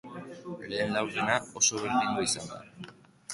Lehen 0.71 0.95
laurdena 0.95 1.35
oso 1.61 1.83
berdindua 1.83 2.25
izan 2.29 2.49
da. 2.55 2.61